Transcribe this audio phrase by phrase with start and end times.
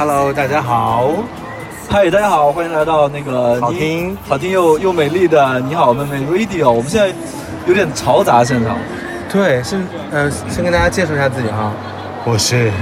[0.00, 1.10] Hello，大家好。
[1.86, 6.70] 嗨，大家好，欢迎来到那个好听好听又又美丽的你好妹妹 Radio。
[6.70, 7.14] 我们现在
[7.66, 8.78] 有点嘈杂现场，
[9.30, 11.70] 对，先呃，先跟大家介绍一下自己哈。
[12.24, 12.72] 我是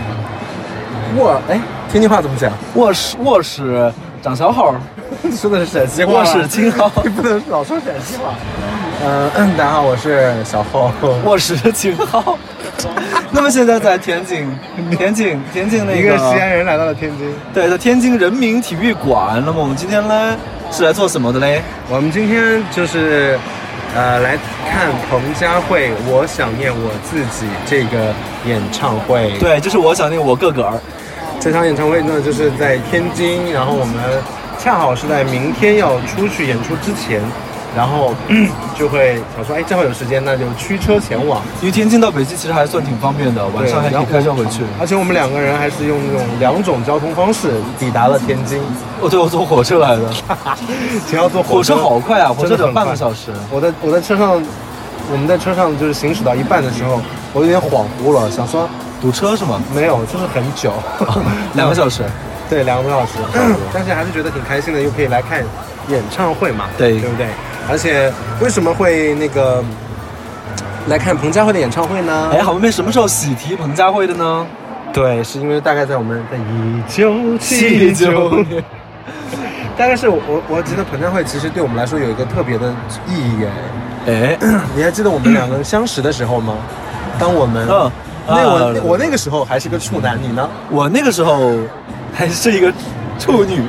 [1.16, 1.60] 卧，哎，
[1.90, 2.52] 天津话怎么讲？
[2.76, 3.92] 卧室卧室
[4.22, 4.72] 长小浩，
[5.34, 6.12] 说的是陕西话。
[6.12, 8.32] 卧室青蒿， 你不能老说陕西话。
[9.04, 10.92] 嗯、呃，大家好，我是小浩。
[11.24, 12.38] 卧室青蒿。
[13.32, 14.48] 那么现在在天津，
[14.96, 17.28] 天津天津那一个西安人来到了天津。
[17.52, 19.42] 对，在天津人民体育馆。
[19.44, 20.36] 那么我们今天呢
[20.70, 21.62] 是来做什么的嘞？
[21.90, 23.38] 我们今天就是
[23.94, 24.38] 呃来
[24.70, 28.14] 看彭佳慧《我想念我自己》这个
[28.46, 29.32] 演唱会。
[29.38, 30.80] 对，就是我想念我个个儿。
[31.40, 33.94] 这场演唱会呢，就是在天津，然后我们
[34.58, 37.20] 恰好是在明天要出去演出之前，
[37.78, 38.12] 然后
[38.76, 41.40] 就会想说，哎，正好有时间，那就驱车前往。
[41.60, 44.64] 因为天津到北京其实还算挺方便的，晚上还可以开车回去。
[44.80, 48.58] 而且我们两个人还是用那种两种交通方式抵达了天津。
[49.00, 50.02] 哦，对，我坐火车来的，
[51.06, 53.30] 挺要坐火车好快啊，火车只有半个小时。
[53.48, 54.42] 我在我在车上，
[55.12, 57.00] 我们在车上就是行驶到一半的时候，
[57.32, 58.68] 我有点恍惚了，想说。
[59.00, 59.62] 堵车是吗？
[59.72, 60.72] 没有，就是很久，
[61.54, 62.02] 两个小时，
[62.50, 63.12] 对，两个多小时。
[63.72, 65.44] 但是还是觉得挺开心的，又可以来看
[65.88, 67.28] 演唱会嘛，对，对不对？
[67.68, 69.62] 而且为什么会那个
[70.88, 72.30] 来看彭佳慧的演唱会呢？
[72.32, 74.46] 哎，好妹妹什么时候喜提彭佳慧的呢？
[74.92, 78.64] 对，是因为大概在我们在一九七九年，
[79.76, 82.72] 大概是我我我记得彭佳慧其实对我们来说有一个特别的
[83.06, 83.44] 意义
[84.06, 84.38] 哎，哎，
[84.74, 86.54] 你还记得我们两个相识的时候吗？
[87.18, 87.90] 当我们嗯。
[88.30, 90.46] 那我我那个时候还是个处男，你呢？
[90.70, 91.52] 我那个时候
[92.12, 92.70] 还是一个
[93.18, 93.62] 处女。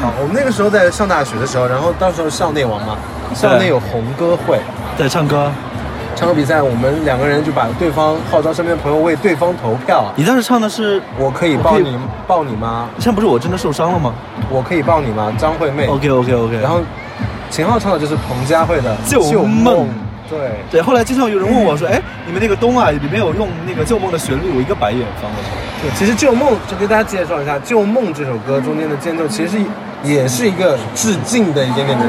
[0.00, 2.96] 好，我们那个时候在上大学的时候，然后到时候校内网嘛，
[3.34, 4.60] 校内有红歌会，
[4.98, 5.50] 在唱歌，
[6.14, 10.04] 唱歌比赛，我们两个人就把对方号召身边的朋友为对方投票。
[10.14, 12.88] 你当时唱的是我可以抱你抱你吗？
[12.98, 14.12] 现在不是我真的受伤了吗？
[14.50, 15.32] 我可以抱你吗？
[15.38, 15.86] 张惠妹。
[15.86, 16.56] OK OK OK。
[16.60, 16.80] 然后
[17.48, 19.88] 秦昊唱的就是彭佳慧的旧梦。
[20.28, 25.50] 对对，后来经常有人问我说：“哎，你们那个冬啊，里面有用那个《旧梦》的旋律？”我一个白眼翻过去。
[25.82, 29.58] 对，其实《旧梦》就给大家介绍一下，《旧梦》这首歌中间的间奏，其实是
[30.06, 32.04] 也是一个致敬的一点点的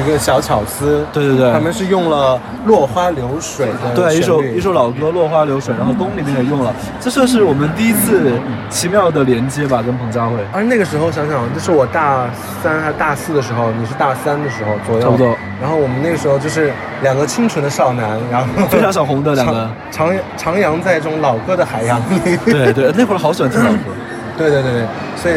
[0.00, 1.04] 一个小巧思。
[1.12, 2.36] 对对对，他们是用了
[2.68, 8.32] 《落花流水》的对一首一首老歌《落花流水》，然后冬里面也用了，这算是我们第一次
[8.68, 10.36] 奇妙的连接吧，跟彭佳慧。
[10.52, 12.26] 而那个时候想想，这是我大
[12.62, 15.34] 三还大四的时候，你是大三的时候左右，差不多。
[15.60, 22.36] 然后我们那个时候就是两个清纯的少男，然后非常想红的两个，徜徜徉在这种老歌的海洋里。
[22.44, 23.78] 对对，那会儿好喜欢听老歌。
[24.38, 24.86] 对对对对，
[25.16, 25.34] 所以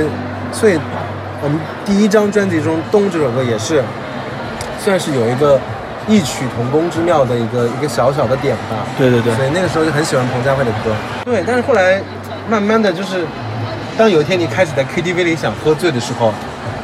[0.53, 0.79] 所以
[1.43, 3.83] 我们第一张专辑中《冬》这首歌也是
[4.79, 5.59] 算是有一个
[6.07, 8.87] 异曲同工之妙的一个一个小小的点吧。
[8.97, 10.95] 对对对，所以那个时候就很喜欢彭佳慧的歌。
[11.25, 12.01] 对，但是后来
[12.49, 13.25] 慢慢的就是，
[13.97, 16.33] 当有一天你开始在 KTV 里想喝醉的时候。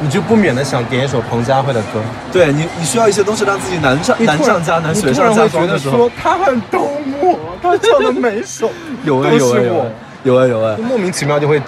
[0.02, 2.00] 你就不免的想点一首彭佳慧的歌，
[2.32, 5.98] 对你，你需要一些东西让自己难上难上加难，雪上加霜的时候。
[5.98, 6.90] 说他很懂
[7.20, 8.70] 我，他唱的每首
[9.04, 9.60] 有啊有啊
[10.22, 11.60] 有啊有啊，莫名其妙就会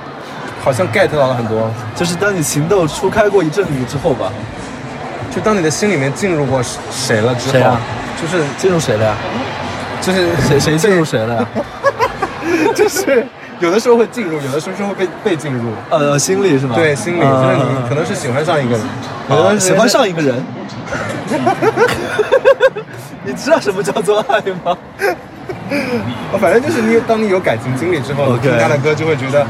[0.62, 1.70] 好像 get 到了很多。
[1.94, 4.32] 就是当你情窦初开过一阵子之后吧，
[5.34, 7.80] 就当你的心里面进入过谁了之后，啊、
[8.20, 9.14] 就是进入谁了呀？
[10.00, 11.46] 就是谁谁进入谁了呀？
[12.74, 13.26] 就是。
[13.60, 15.70] 有的时候会进入，有的时候会被被进入。
[15.88, 16.74] 呃，心里是吗？
[16.74, 18.80] 对，心里就是你可能是喜欢上一个人，
[19.30, 20.44] 有的喜欢上一个人。
[23.22, 24.76] 你知道什么叫做爱吗？
[26.40, 29.46] 反正就是你，当你有感情经历之后.听他的歌就会觉得，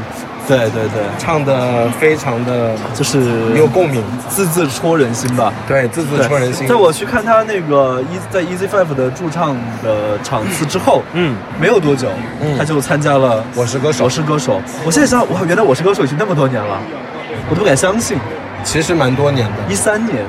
[0.47, 3.19] 对对对，唱的非常的就是
[3.55, 5.51] 有共鸣，字字戳人心吧。
[5.67, 6.67] 对，字字戳人心。
[6.67, 12.09] 在我去看他那个一在 Easy Five 的驻唱的场次之后，嗯，没有多久，
[12.41, 14.03] 嗯，他就参加了《我是歌手》。
[14.05, 14.61] 我是歌手。
[14.85, 16.77] 我现在想，哇，原来《我是歌手》已经那么多年了，
[17.49, 18.17] 我都不敢相信。
[18.63, 20.23] 其实蛮多年的，一三年。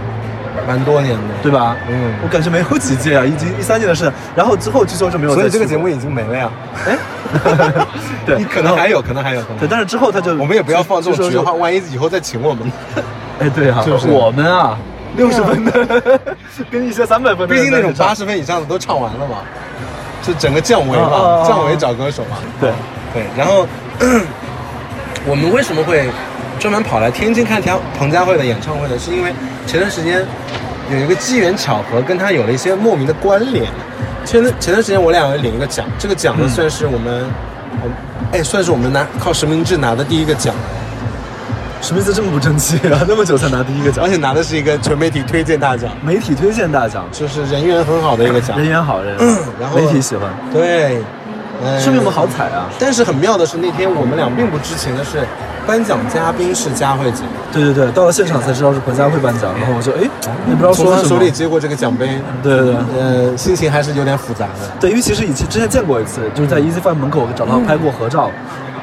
[0.66, 1.76] 蛮多年的，对吧？
[1.88, 4.10] 嗯，我感觉没有几届啊，已经一三年的事。
[4.34, 5.34] 然后之后据说就没有。
[5.34, 6.50] 所以这个节目已经没了呀。
[6.86, 6.96] 哎，
[8.24, 9.42] 对，你可能还有，可能还有。
[9.58, 12.70] 对，但是之后他就，我们也不要放这种绝话，万一以后再请我们。
[13.40, 14.78] 哎，对啊，就是我们啊，
[15.16, 16.30] 六十分的
[16.70, 19.38] 跟一些三百分的，毕竟那种八十分以上的都唱完了嘛，
[20.22, 22.36] 就整个降维嘛，降维找歌手嘛。
[22.60, 22.70] 对
[23.12, 23.66] 对，然后
[25.26, 26.08] 我们为什么会？
[26.56, 29.34] 专门跑来天津看田彭佳慧的演唱会的，是因为
[29.66, 30.24] 前段时间
[30.92, 33.70] 有一个机缘巧合，跟他有了一些莫名的关联。
[34.24, 37.24] 前前段时间我俩要领一个奖，这个奖呢算是我们，
[37.82, 37.90] 我、
[38.32, 40.54] 哎算是我们拿靠实名制拿的第一个奖。
[41.82, 49.14] 实名制这么不争气啊，那么久才拿第一个奖，而且拿的是一个全媒体推荐大奖，媒体推荐大奖就是人缘很好的一个奖，人缘好人，
[49.60, 51.02] 然后媒体喜欢，对。
[51.80, 52.68] 说明我们好彩啊！
[52.78, 55.26] 但是很妙的是，那天我们俩并不知情的是，
[55.66, 57.22] 颁奖嘉宾是佳慧姐，
[57.52, 60.02] 对对对，到了现场才知道是彭佳慧颁奖，然后我就哎，
[60.48, 60.96] 也不知道说。
[61.04, 62.08] 手里接过这个奖杯，
[62.42, 62.76] 对对对。
[62.98, 64.68] 呃，心情还是有点复杂的。
[64.80, 68.30] 对，因为其实以前之前见过一次，就是在 Easy Fun 门口找他拍过合照，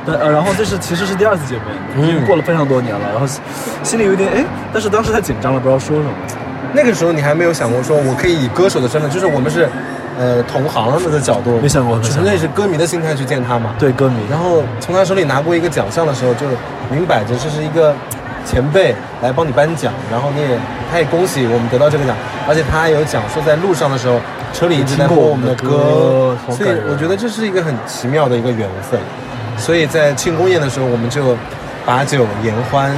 [0.06, 1.60] 但呃，然后这是其实是第二次见
[1.96, 3.42] 面，因为过了非常多年了，然后心
[3.84, 6.12] 心里有点哎，但是当时太紧张了，不知道说什么。
[6.74, 9.68] 那个时候你还没有想过说，我可以以歌手的身份，就是我们是，
[10.22, 13.74] 呃，同行的角度，没想过纯粹是歌迷的心态去见他嘛。
[13.80, 16.46] 对，歌迷，然后从他手里拿过一个奖项的时候，就
[16.92, 17.92] 明摆着这是一个
[18.46, 20.50] 前辈来帮你颁奖，然后你也
[20.92, 22.16] 他也恭喜我们得到这个奖，
[22.48, 24.20] 而且他还有讲说在路上的时候
[24.54, 29.00] 车里一直在播我们的听过我们的歌所以我觉得这是一个很奇妙的一个缘分。
[29.58, 31.36] 所以在庆功宴的时候，我们就
[31.84, 32.92] 把酒言欢，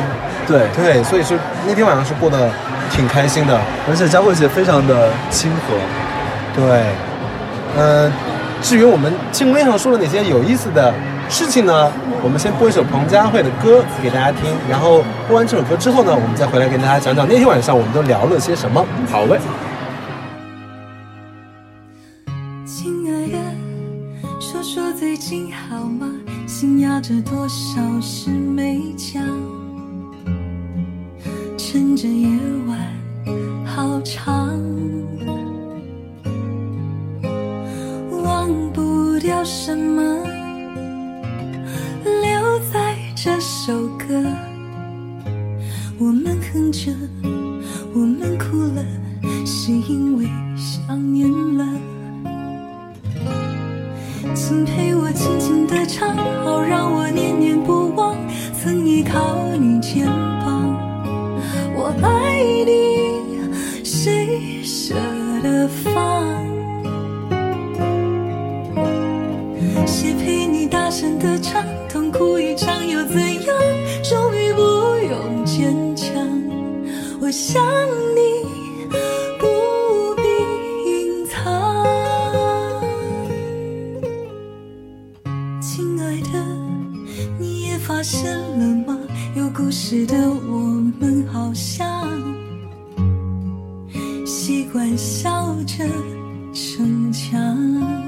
[0.46, 2.50] 对，对，所以是那天晚上是过得
[2.92, 3.60] 挺开心的。
[3.90, 5.74] 而且佳慧姐非常的亲和，
[6.56, 6.84] 对，
[7.76, 8.12] 呃，
[8.62, 10.94] 至于我们庆功宴上说了哪些有意思的
[11.30, 11.92] 事情呢？
[12.24, 18.86] 我们先播一首彭佳慧的歌给大家听，然后播完这首歌之后呢，我们再回来跟大家讲讲那天晚上我们都聊了些什么。
[19.12, 19.40] 好嘞，
[22.66, 23.38] 亲爱的，
[24.40, 26.08] 说说最近好吗？
[26.46, 29.22] 心压着多少事没讲，
[31.58, 32.30] 趁着夜
[32.68, 32.78] 晚
[33.66, 34.58] 好长，
[39.24, 40.04] 掉什么，
[42.04, 44.22] 留在这首歌。
[45.98, 46.92] 我们哼着，
[47.94, 48.84] 我们哭了，
[49.46, 50.26] 是因为
[50.58, 51.66] 想念了。
[54.36, 58.18] 曾陪我轻轻地唱，好让我念念不忘。
[58.62, 60.78] 曾依靠你肩膀，
[61.78, 64.96] 我爱你，谁舍
[65.42, 66.43] 得放？
[70.94, 73.56] 大声地唱，痛哭一场又怎样？
[74.04, 74.62] 终于不
[75.10, 76.14] 用坚强，
[77.20, 77.64] 我想
[78.14, 78.46] 你，
[79.40, 80.22] 不必
[80.92, 81.36] 隐藏。
[85.60, 86.46] 亲爱的，
[87.40, 88.96] 你也发现了吗？
[89.36, 90.60] 有故事的我
[91.00, 92.08] 们好像
[94.28, 95.84] 习惯笑着
[96.54, 98.03] 逞强。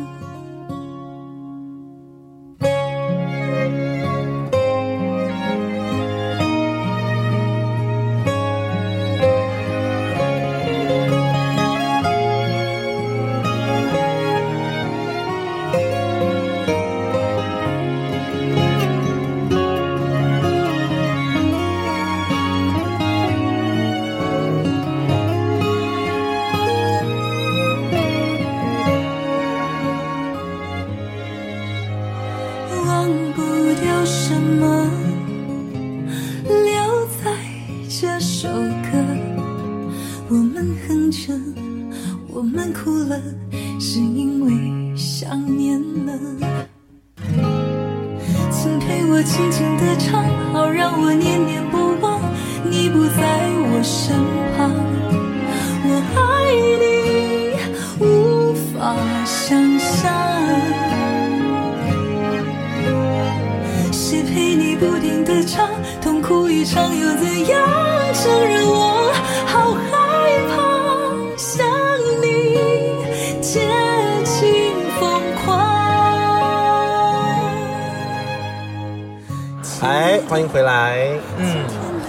[80.15, 80.98] 哎，欢迎回来。
[81.38, 81.45] 嗯，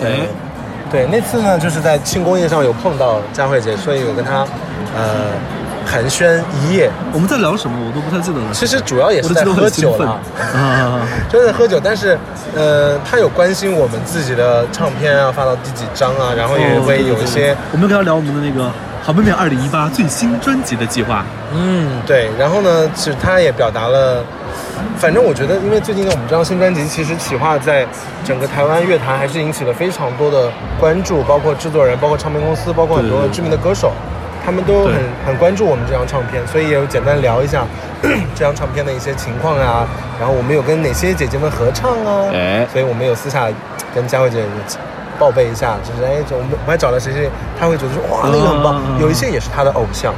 [0.01, 0.29] 对，
[0.93, 4.47] 对，那次呢，就是在庆功宴上有碰到佳慧姐，所以有跟她
[4.95, 5.33] 呃
[5.85, 6.89] 寒暄一夜。
[7.13, 8.47] 我们在聊什么我都不太记得了。
[8.53, 10.21] 其实主要也是在喝酒了。
[10.55, 12.17] 啊，真的喝酒，但是，
[12.55, 18.71] 呃，她有关心我们自己的唱片啊，发到第几张啊，然后也会有一些，我们要跟她聊我们的那个
[19.03, 21.25] 好妹妹二零一八最新专辑的计划。
[21.53, 24.23] 嗯，对，然后呢，其实他也表达了，
[24.99, 27.87] 反正我觉得，因为最近的我们这张新专辑，其实企划在
[28.25, 33.93] 整个台湾乐坛还是引起了非常多的关注，包括制作人，包括唱片公司，包括很多知名的歌手，
[34.45, 34.95] 他们都很
[35.27, 37.65] 很关注我们这张唱片，所以也有简单聊一下
[38.35, 39.87] 这张唱片的一些情况啊，
[40.19, 42.67] 然后我们有跟哪些姐姐们合唱啊，哎。
[42.73, 43.49] 所以我们有私下
[43.95, 44.43] 跟佳慧姐
[45.19, 50.13] 报备一下，就是哎，我们我还找了谁谁，她会觉得说哇那个很棒，嗯有一些也是她的偶像。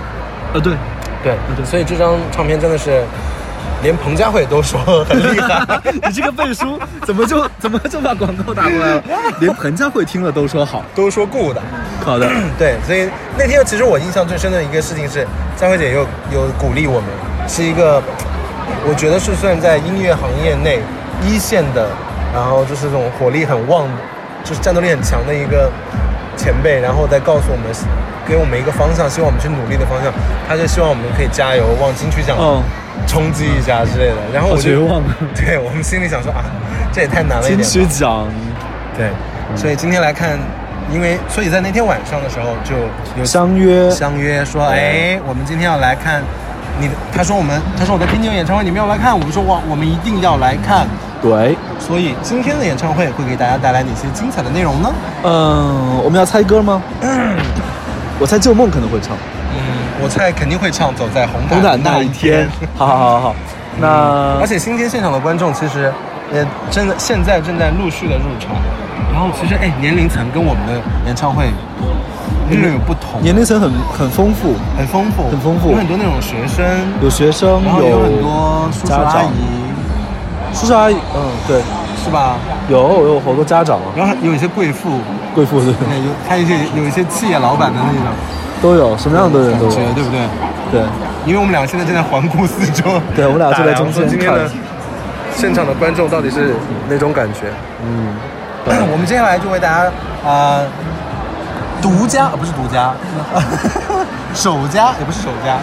[0.52, 0.74] 呃，对，
[1.22, 1.64] 对对。
[1.64, 3.04] 所以这张唱片真的是
[3.82, 5.64] 连彭佳慧都说很厉害。
[5.92, 9.02] 你这个背书怎么就怎么就把广告打过来了？
[9.40, 10.84] 连彭佳慧听了都说好。
[10.94, 11.56] 都说 good。
[12.04, 16.00] 好的， 对，所以那天其实我印象最深的一个事情是，佳慧姐有
[16.32, 17.08] 有鼓励我们，
[17.48, 18.02] 是一个
[18.88, 20.80] 我觉得是算在音乐行业内
[21.26, 21.88] 一线的
[22.34, 23.86] 然后就是这种火力很旺，
[24.44, 25.70] 就是战斗力很强的一个
[26.36, 27.64] 前辈，然后再告诉我们，
[28.26, 30.12] 给我们一个方向，希望我们去努力的方向。
[30.48, 32.62] 他就希望我们可以加油，往金曲奖嗯，
[33.06, 34.16] 冲击一下之类的。
[34.32, 35.14] 然后我就，绝望啊！
[35.34, 36.44] 对我们心里想说啊，
[36.92, 37.72] 这也太难了一金点吧。
[37.72, 38.26] 曲奖，
[38.96, 39.10] 对，
[39.56, 40.38] 所以今天来看，
[40.92, 42.74] 因为所以在那天晚上的时候就
[43.18, 46.22] 有相约相约说，哎，我们今天要来看
[46.80, 46.94] 你的。
[47.14, 49.12] 他说我们，他说我在天津有演唱会，你们要来看。
[49.12, 50.86] 我们说哇，我们一定要来看。
[51.20, 54.92] 对，所以今天的演唱会会给大家带来哪些精彩的内容呢？
[55.24, 56.80] 嗯，我们要猜歌吗？
[58.20, 59.16] 我猜旧梦可能会唱。
[59.54, 63.20] 嗯，我猜肯定会唱《走在红红毯那一天，好好好好。
[63.20, 63.34] 好，
[63.80, 65.92] 那而且新天现场的观众其实
[66.34, 68.56] 也真的现在正在陆续的入场，
[69.12, 70.72] 然后其实哎年龄层跟我们的
[71.06, 71.46] 演唱会
[72.50, 75.70] 略有不同，年龄层很很丰富，很丰富，很丰富。
[75.70, 76.64] 有很多那种学生，
[77.02, 81.60] 有学生，然后有很多叔叔阿姨，叔叔阿姨，嗯，对，
[82.02, 82.36] 是吧？
[82.68, 84.98] 有有好多家长啊，然后有一些贵妇，
[85.34, 88.12] 贵妇对对，有还有一些有一些企业老板的那种
[88.60, 90.20] 都有，什么样的人都，有，对不对？
[90.70, 90.82] 对，
[91.26, 92.84] 因为我们俩现在正在环顾四周，
[93.16, 94.50] 对我们俩就在中间今天的看
[95.34, 96.54] 现场的观众到底是
[96.88, 97.52] 哪种感觉？
[97.84, 98.14] 嗯，
[98.92, 99.84] 我们接下来就为大家
[100.28, 100.66] 啊、呃
[101.80, 102.92] 独家呃不是独家，
[104.34, 105.58] 首家也不是首家，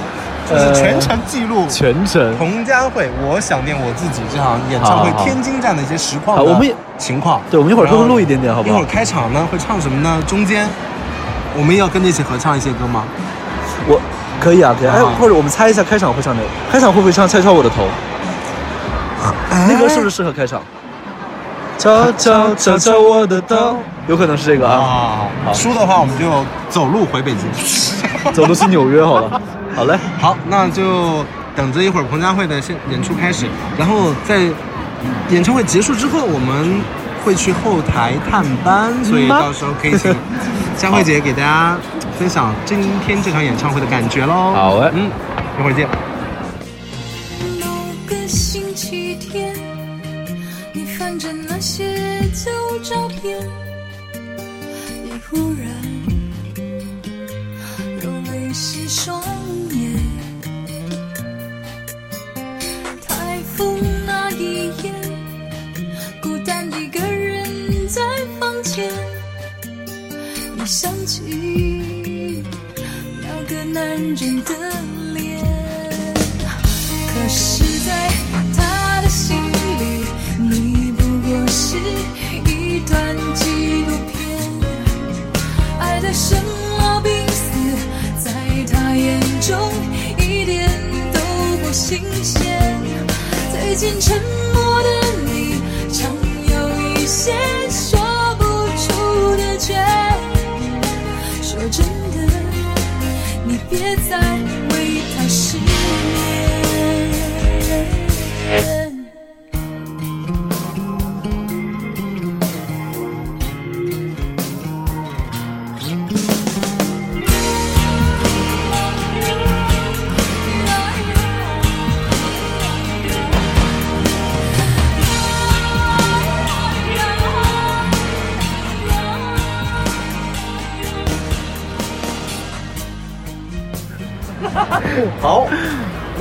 [0.50, 1.68] 就是全程记录。
[1.68, 7.42] 全程，彭佳慧《我想念我自己》这场演唱会天津站的一些实况我们也情况。
[7.52, 8.76] 对我们一会儿然后多录一点点好不好？
[8.76, 10.24] 一会儿开场呢会唱什么呢？
[10.26, 10.66] 中间
[11.58, 13.04] 我们要跟着一起合唱一些歌吗？
[13.88, 14.00] 我
[14.40, 16.48] 可以啊，可以，哎啊，或者我们猜一下开场会唱哪个？
[16.72, 17.84] 开场会不会唱《敲敲我的头》？
[19.68, 20.62] 那歌是不是适合开场？
[21.78, 24.76] 敲敲敲敲我的头，有可能是这个啊。
[24.76, 26.26] 啊，好输的话我们就
[26.70, 28.34] 走路回北京。
[28.34, 29.42] 走路去纽约好了。
[29.76, 31.24] 好嘞，好，那就
[31.56, 33.46] 等着一会儿彭佳慧的现演出开始，
[33.78, 34.50] 然后在
[35.30, 36.82] 演唱会结束之后，我们
[37.24, 40.16] 会去后台探班，所以到时候可以请
[40.78, 41.78] 佳慧姐给大家
[42.20, 44.54] 分享今天这场演唱会的感觉喽。
[44.54, 45.10] 好哎嗯，
[45.60, 45.88] 一会儿见。
[47.62, 47.68] 某
[48.08, 48.16] 个
[73.76, 73.84] 男
[74.16, 74.54] 人的
[75.14, 75.44] 脸。
[77.14, 78.10] 可是，在
[78.56, 80.06] 他的心里，
[80.40, 81.76] 你不过是
[82.46, 84.16] 一段纪录片。
[85.78, 86.42] 爱的生
[86.78, 87.52] 老病死，
[88.24, 88.32] 在
[88.72, 89.60] 他眼中
[90.20, 90.72] 一点
[91.12, 91.20] 都
[91.58, 92.80] 不新鲜。
[93.52, 94.18] 最近沉
[94.54, 94.90] 默的
[95.26, 95.60] 你，
[95.92, 96.10] 常
[96.48, 96.56] 有
[96.94, 97.34] 一些
[97.70, 98.00] 说
[103.78, 104.18] 别再
[104.70, 105.58] 为他失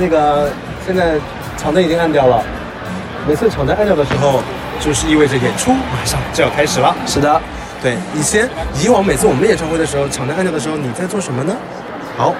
[0.05, 0.47] 那个
[0.85, 1.15] 现在
[1.57, 2.39] 场灯已经暗掉了，
[3.27, 4.39] 每次场灯暗掉的时候，
[4.79, 6.95] 就是意味着演出马上就要开始了。
[7.07, 7.41] 是的，
[7.81, 8.47] 对，以前
[8.83, 11.55] 以往每次我们演唱会的时候，场灯暗掉的时候，你在做什么呢？
[12.15, 12.35] 好，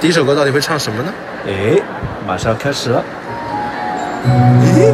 [0.00, 1.12] 第一首歌到底会唱什么呢？
[1.48, 1.82] 哎，
[2.24, 3.02] 马上要开始了。
[4.62, 4.92] 咦，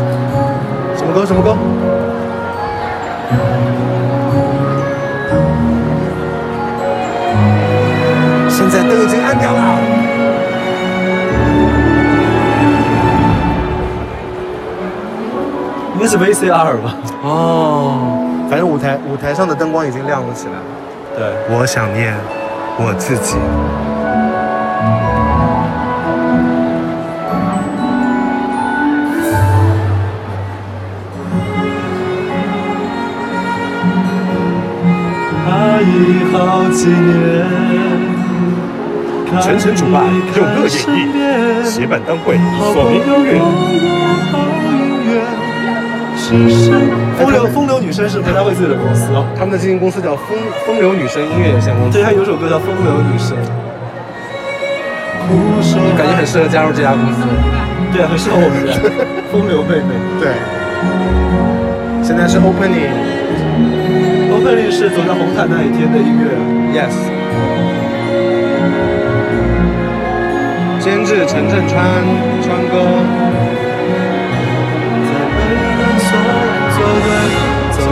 [0.97, 1.27] 什么歌？
[1.27, 1.55] 什么歌？
[16.09, 16.97] 是 VCR 吧？
[17.23, 20.55] 哦，反正舞台舞台上的灯光已经亮了起来。
[21.15, 22.15] 对，我想念
[22.79, 23.37] 我自己。
[36.33, 37.47] 好几年。
[39.41, 40.05] 全程主办
[40.37, 42.39] 永乐演艺协办单位
[42.73, 44.08] 索明音乐。
[47.19, 49.25] 风流风流女生是彭佳慧自己的公司哦。
[49.37, 53.37] 他们的经纪公司叫风风流女生音乐有限公司，对，她有首歌叫《风流女生》，
[55.97, 57.23] 感觉很适合加入这家公司。
[57.93, 58.73] 对啊，很适合我们的
[59.33, 59.97] 风流妹妹。
[60.21, 60.29] 对，
[62.05, 62.93] 现在是 opening。
[64.29, 66.37] opening 是走在红毯那一天的音乐。
[66.77, 66.93] Yes。
[70.79, 72.05] 监制陈振川，
[72.43, 73.28] 川哥。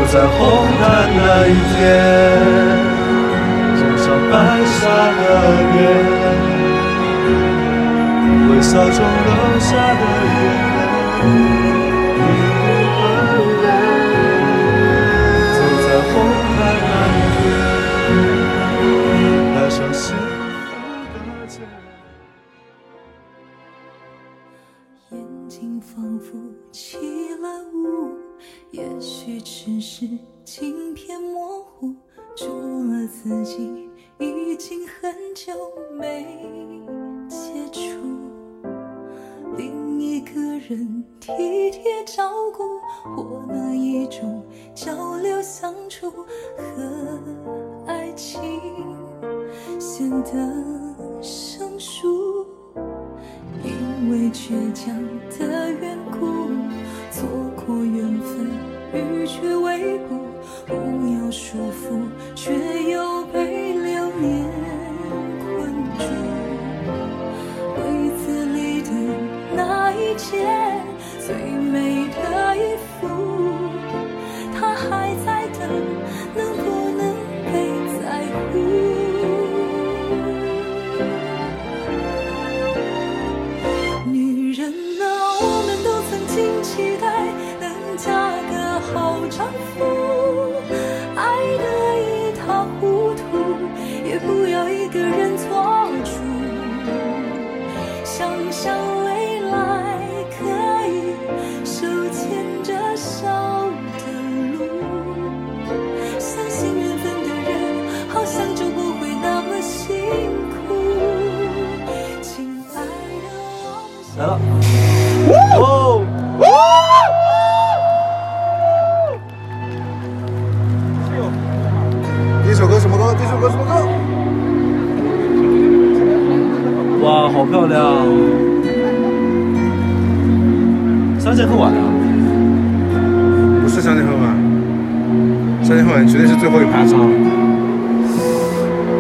[0.09, 0.39] 在红
[0.79, 0.85] 毯
[1.17, 1.77] 那一天，
[3.77, 4.35] 走上白
[4.65, 4.79] 纱
[5.19, 5.21] 的
[5.73, 5.77] 脸，
[8.49, 10.41] 微笑中流下的眼
[11.63, 11.66] 泪。
[33.07, 35.53] 自己，已经很久
[35.93, 36.27] 没
[37.29, 37.37] 接
[37.71, 37.81] 触。
[39.57, 42.65] 另一个人体贴照顾，
[43.15, 44.45] 或那一种
[44.75, 46.11] 交流相处
[46.57, 47.21] 和
[47.87, 48.41] 爱情
[49.79, 50.31] 显得
[51.23, 52.47] 生疏。
[53.63, 54.95] 因为倔强
[55.39, 55.66] 的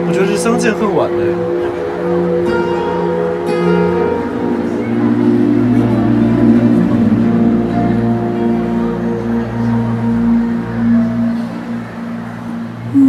[0.09, 1.19] 我觉得是相见恨晚的。
[12.99, 13.01] 我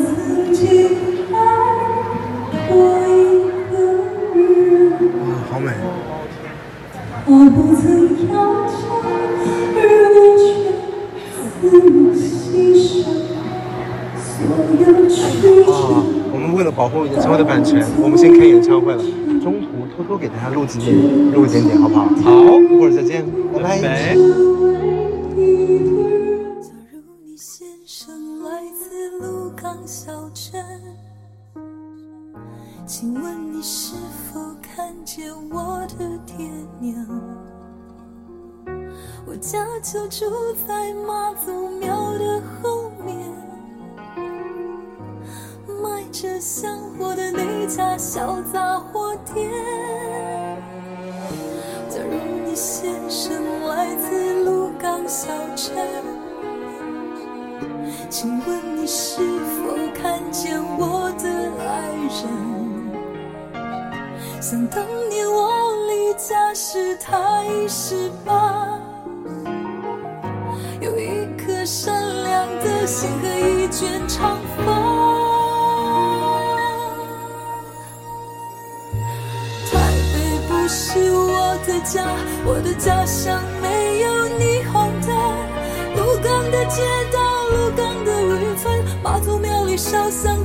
[0.00, 0.62] 曾经
[1.32, 1.36] 爱
[2.68, 2.72] 过
[3.08, 3.10] 一
[3.70, 3.72] 个
[4.34, 4.40] 人，
[5.20, 5.68] 哇，好美！
[7.26, 7.84] 我不曾
[8.32, 8.32] 要
[14.50, 19.02] 啊。，我们为了保护演唱会的版权，我们先开演唱会了。
[19.42, 20.96] 中途偷偷给大家录几点，
[21.32, 22.04] 录一点点，好不好？
[22.04, 23.82] 好，一会儿再见，拜拜。
[23.82, 24.14] 拜。
[26.62, 30.64] 假如你先生来自鹿港小镇，
[32.86, 33.96] 请问你是
[34.32, 36.94] 否看见我的爹娘？
[39.26, 40.26] 我家就住
[40.66, 41.68] 在妈祖
[47.76, 49.50] 家小杂货店。
[51.90, 52.12] 假如
[52.46, 53.34] 你先生
[53.66, 55.74] 来自鹿港小镇，
[58.08, 61.28] 请问你是否看见我的
[61.68, 61.90] 爱
[62.22, 63.60] 人？
[64.40, 65.50] 想当年我
[65.88, 68.78] 离家时，他已十八，
[70.80, 74.38] 有一颗善良的心和一卷长
[81.84, 82.02] 家，
[82.46, 85.12] 我的家乡没有霓虹灯。
[85.96, 87.20] 鹿港的街道，
[87.50, 90.43] 鹿港的渔村，妈祖庙里烧香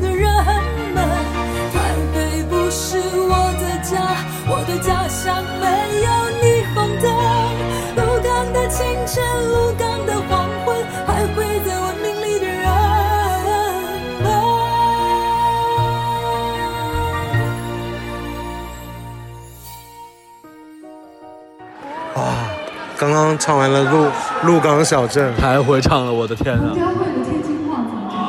[22.99, 24.07] 刚刚唱完了鹿
[24.43, 26.75] 鹿港小镇，还会唱了，我的天啊！
[26.75, 28.19] 家会的天津话怎么样？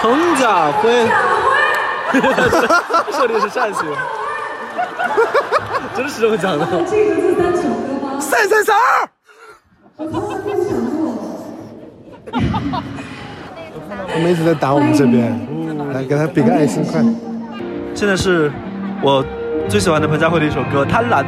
[0.00, 1.08] 彭家辉，
[3.10, 3.98] 说的是陕西话，
[5.96, 6.64] 真的是这么讲的。
[6.88, 7.16] 这个
[7.50, 7.62] 这
[8.20, 9.08] 三三三三二。
[14.06, 15.36] 他们一直在打我们这边，
[15.92, 17.02] 来给他比个爱心，快！
[17.92, 18.52] 现在是
[19.02, 19.24] 我
[19.68, 21.24] 最喜欢的彭佳慧的一首歌《贪婪》。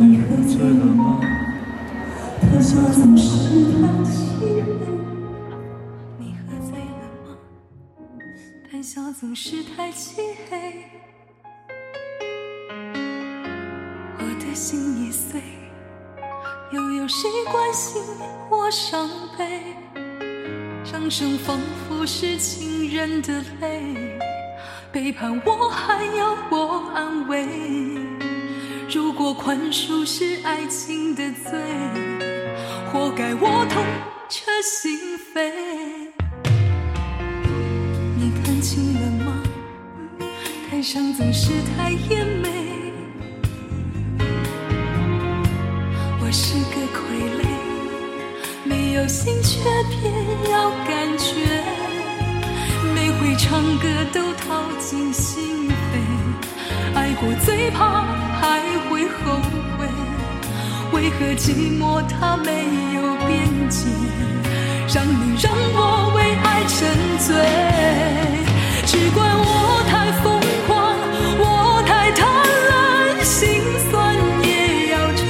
[0.00, 1.20] 你喝醉了吗？
[2.40, 3.26] 特效总是
[3.74, 4.64] 太气人。
[6.16, 7.36] 你喝醉了吗？
[8.70, 10.84] 谈笑总是太漆黑。
[14.18, 15.42] 我的心已碎，
[16.70, 18.00] 又有谁关心
[18.48, 19.74] 我伤悲？
[20.84, 21.58] 掌声仿
[21.88, 24.16] 佛是情人的泪，
[24.92, 28.07] 背叛我还要我安慰。
[28.90, 31.60] 如果宽恕是爱情的罪，
[32.90, 33.84] 活该我痛
[34.30, 34.98] 彻心
[35.34, 35.52] 扉。
[38.16, 39.42] 你看清了吗？
[40.70, 42.48] 台上总是太艳美。
[46.22, 47.44] 我是个傀儡，
[48.64, 49.60] 没有心却
[50.00, 51.62] 偏要感觉，
[52.94, 55.67] 每回唱歌都掏尽心。
[56.98, 58.02] 爱过最怕
[58.40, 59.40] 还会后
[59.78, 59.86] 悔，
[60.92, 62.50] 为何寂寞它没
[62.96, 63.86] 有边界，
[64.92, 66.76] 让你让我为爱沉
[67.20, 67.28] 醉？
[68.84, 70.98] 只怪我太疯狂，
[71.38, 72.26] 我太贪
[72.68, 75.22] 婪，心酸也要尝。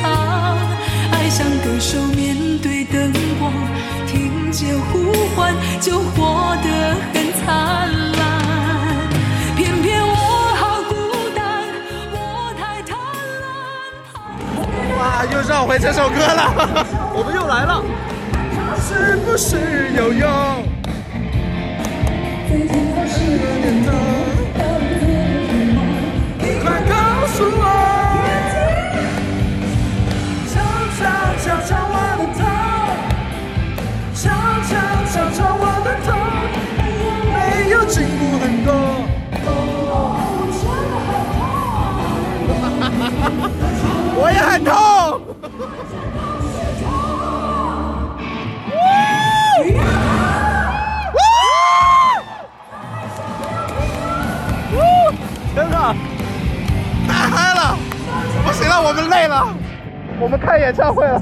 [1.12, 3.52] 爱像歌手面对灯光，
[4.06, 6.47] 听见呼唤就活
[15.26, 16.54] 又绕回这首歌了，
[17.14, 17.82] 我们又来了。
[18.80, 20.28] 是不是有用？
[26.40, 27.62] 你快告诉我，
[30.48, 30.54] 敲
[30.96, 31.00] 敲
[31.42, 32.40] 敲敲我的头，
[34.14, 34.22] 敲
[34.64, 34.70] 敲
[35.04, 36.08] 敲敲我的头，
[37.34, 37.36] 没
[37.70, 38.68] 有进步很多。
[44.20, 44.97] 我也很痛。
[58.80, 59.46] 我们累了，
[60.20, 61.20] 我们看演唱会了。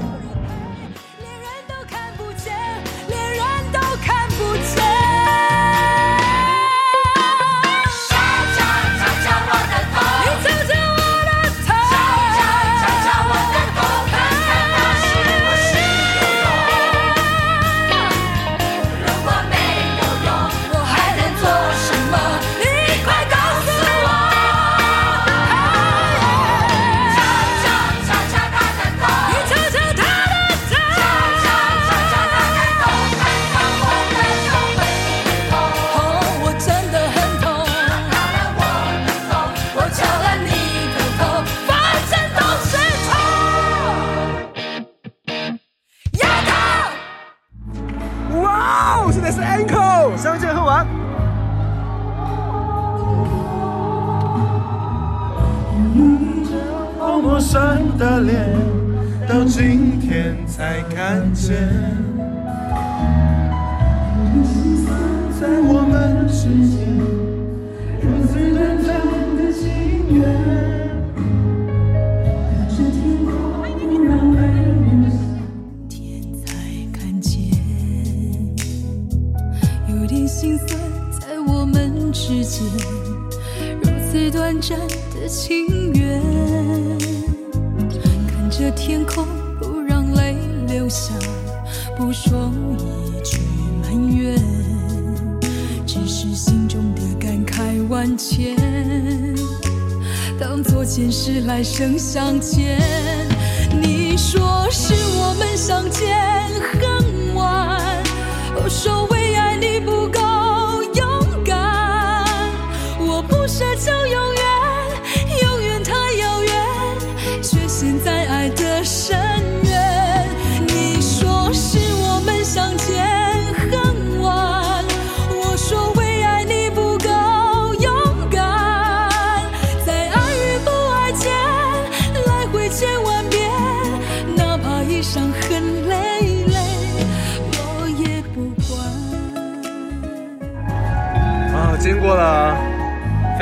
[60.89, 61.96] 看见，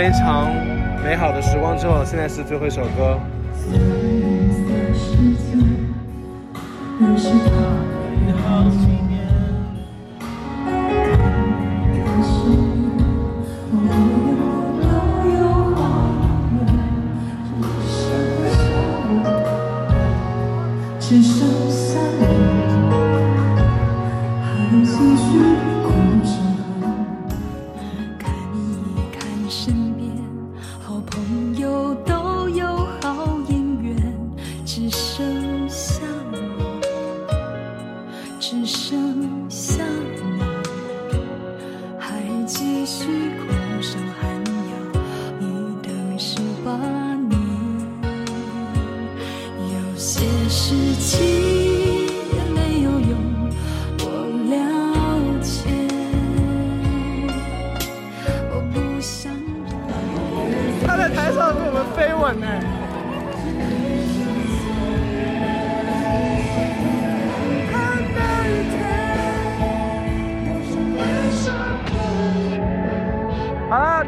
[0.06, 0.54] 非常
[1.04, 3.20] 美好的时光之后，现在是最后一首歌。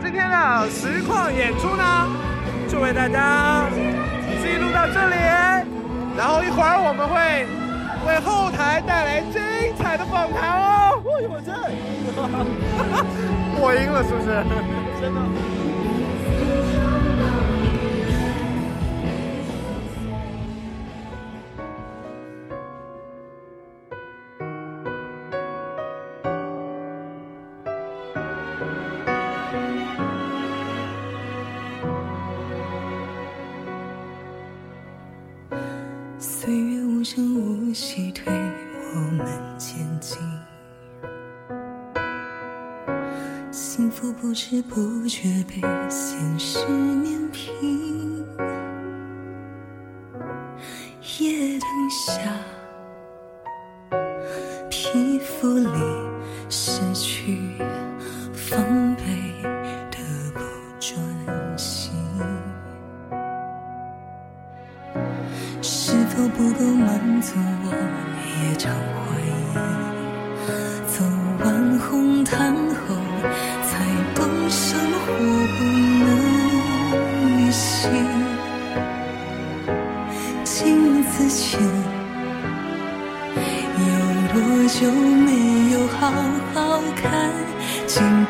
[0.01, 2.07] 今天的实况演出呢，
[2.69, 3.65] 就为大家
[4.41, 5.15] 记录到这里。
[6.17, 7.45] 然后一会儿我们会
[8.07, 9.41] 为后台带来精
[9.77, 11.03] 彩的访谈哦。
[11.29, 11.51] 我这，
[13.59, 14.27] 破音了是不是？
[15.01, 15.21] 真的。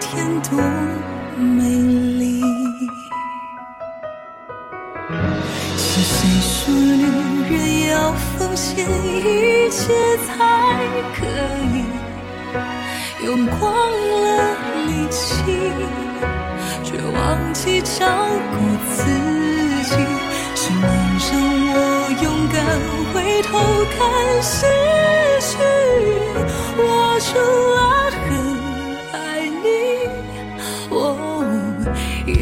[0.10, 0.58] 天多
[1.36, 1.68] 美
[2.18, 2.42] 丽？
[5.76, 7.04] 是谁说女
[7.52, 9.94] 人要奉献一切
[10.26, 10.32] 才
[11.14, 11.26] 可
[11.76, 11.76] 以？
[13.26, 13.68] 用光
[14.24, 14.26] 了
[14.88, 15.44] 力气，
[16.86, 18.08] 却忘记照
[18.54, 18.56] 顾
[18.96, 19.04] 自
[19.84, 19.92] 己。
[20.56, 20.80] 是你
[21.28, 21.36] 让
[21.74, 21.76] 我
[22.24, 22.56] 勇敢
[23.12, 23.60] 回头
[23.92, 24.00] 看
[24.42, 24.56] 失
[25.42, 25.52] 去，
[26.78, 26.82] 我
[27.20, 27.28] 除
[27.76, 27.78] 了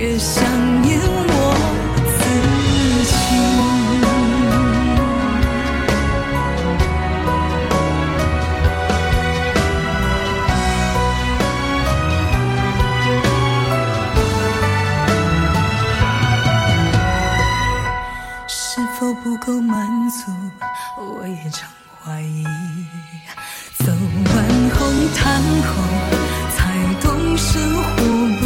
[0.06, 0.44] 也想
[0.84, 1.10] 念我
[2.06, 2.18] 自
[3.10, 3.12] 己。
[18.48, 19.76] 是否不够满
[20.12, 20.32] 足？
[21.00, 21.68] 我也常
[22.04, 22.46] 怀疑。
[23.80, 24.36] 走完
[24.70, 24.80] 红
[25.16, 25.74] 毯后，
[26.56, 26.58] 才
[27.02, 27.84] 懂生活
[28.38, 28.44] 不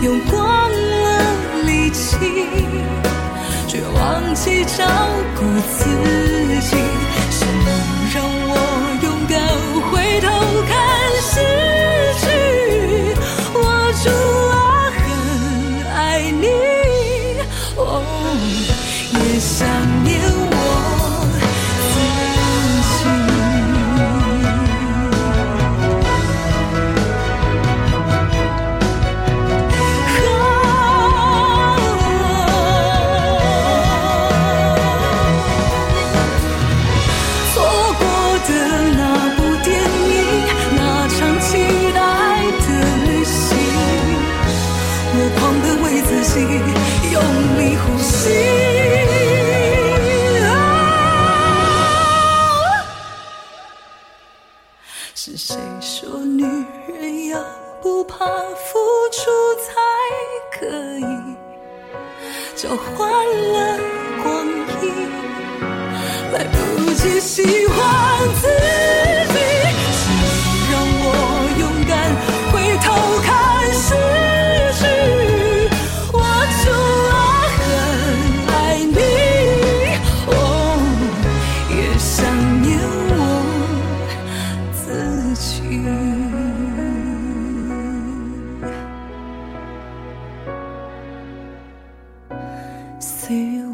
[0.00, 1.06] 用光了
[1.64, 2.16] 力气，
[3.66, 4.86] 却忘记照
[5.36, 5.44] 顾
[5.76, 5.84] 自
[6.60, 6.76] 己。
[7.30, 7.66] 是你
[8.14, 8.52] 让我
[9.02, 9.34] 勇敢
[9.90, 10.26] 回头
[10.68, 10.72] 看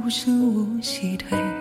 [0.05, 1.54] 无声无息退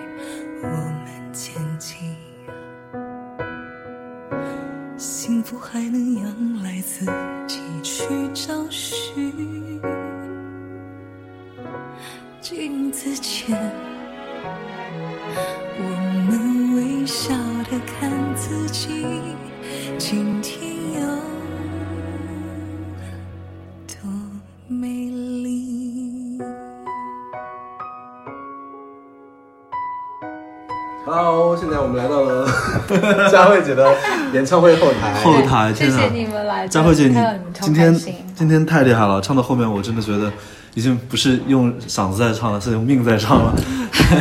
[33.33, 33.91] 佳慧姐的
[34.31, 35.11] 演唱会后台。
[35.23, 35.73] 后台！
[35.73, 37.15] 谢谢你们来，佳慧姐，你
[37.59, 37.99] 今天
[38.35, 40.31] 今天太厉害了，唱到后面我真的觉得
[40.75, 43.55] 已经不是用嗓子在唱了，是用命在唱了。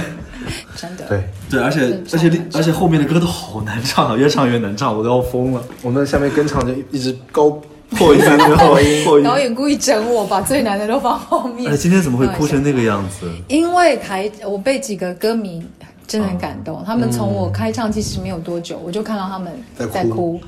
[0.75, 1.05] 真的。
[1.11, 5.63] 对，对，而且而且而且后面的歌都好难唱啊，越唱越难唱，我都要疯了。
[5.83, 7.51] 我们下面跟唱就一直高
[7.91, 8.21] 破音，
[8.57, 9.25] 破音，破音。
[9.27, 11.71] 导演故意整我，把最难的都放后面。
[11.71, 13.31] 哎，今天怎么会哭成那个样子？
[13.47, 15.63] 因为台我被几个歌迷
[16.07, 19.53] 真的很感动，他们从我开唱其实没有多久，我就看到他们
[19.91, 20.41] 在哭。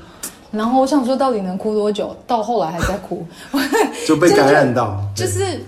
[0.51, 2.15] 然后我想说，到底能哭多久？
[2.25, 3.25] 到后来还在哭，
[4.07, 5.61] 就被感染到， 就是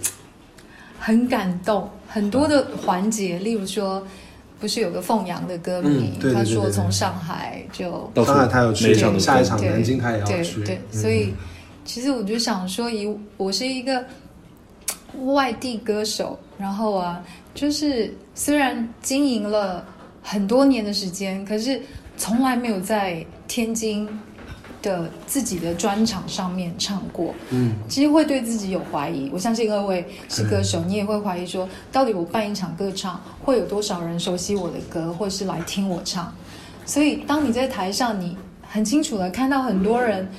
[1.00, 1.89] 很感动。
[2.08, 4.02] 很多的环节，例如说，
[4.62, 11.34] 不是有个凤阳的歌迷，嗯对对对他说从上海就到上海他有去下一场对南京他也要对去，对，嗯所以
[11.84, 14.04] 其实我就想说，以我是一个
[15.26, 19.86] 外地歌手，然后啊，就是虽然经营了
[20.22, 21.82] 很多年的时间，可是
[22.17, 24.08] 从来没有在天津
[24.82, 27.34] 的自己的专场上面唱过。
[27.50, 29.30] 嗯，其实会对自己有怀疑。
[29.34, 36.34] 我相信各位是歌手，你也会怀疑说，到底我办一场歌唱，会有多少人熟悉我的歌，或是来听我唱？
[36.86, 40.30] 所以，当你在台上，你很清楚的看到很多人，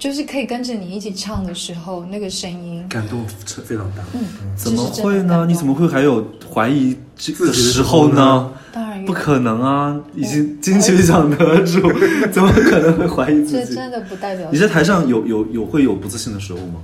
[0.00, 4.02] 就是可以跟着你一起唱的时候，那个声音，感动非常大。
[4.14, 4.20] 嗯，
[4.56, 5.44] 怎么会呢？
[5.46, 8.50] 你怎么会还有怀疑这自己的的时时候呢？
[8.72, 10.00] 当然不可能啊！
[10.16, 11.82] 已经金曲奖得主，
[12.32, 13.66] 怎么可能会怀疑自己？
[13.66, 16.80] 这真的不代表你在台上有有有会有不自信的时候吗？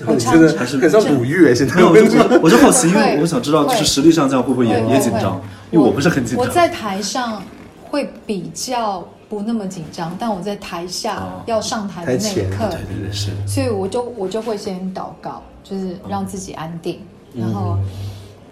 [0.00, 5.40] 你我唱真的很像古玉哎，现在没有，我就我就好奇，因为我想知道，就是实力上这样会不会也也紧张？
[5.70, 6.44] 因为我不是很紧张。
[6.44, 7.40] 我在台上
[7.84, 11.42] 会比较不那么紧张，但我在台下哦。
[11.46, 13.30] 要上台的那一刻，对对对是。
[13.46, 17.00] 所以我就我就会先祷告，就是让自己安定，
[17.34, 17.78] 然后